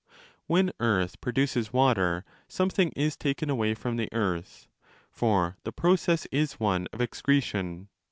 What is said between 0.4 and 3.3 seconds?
When earth produces water something is